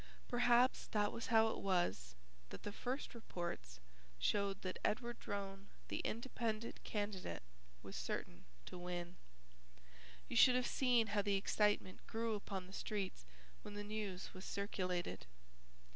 Perhaps 0.27 0.87
that 0.87 1.11
was 1.11 1.27
how 1.27 1.49
it 1.49 1.59
was 1.59 2.15
that 2.49 2.63
the 2.63 2.71
first 2.71 3.13
reports 3.13 3.79
showed 4.17 4.63
that 4.63 4.79
Edward 4.83 5.19
Drone 5.19 5.69
the 5.89 5.99
Independent 5.99 6.83
candidate 6.83 7.43
was 7.83 7.95
certain 7.95 8.45
to 8.65 8.79
win. 8.79 9.15
You 10.27 10.35
should 10.37 10.55
have 10.55 10.65
seen 10.65 11.05
how 11.13 11.21
the 11.21 11.35
excitement 11.35 12.07
grew 12.07 12.33
upon 12.33 12.65
the 12.65 12.73
streets 12.73 13.25
when 13.61 13.75
the 13.75 13.83
news 13.83 14.33
was 14.33 14.43
circulated. 14.43 15.27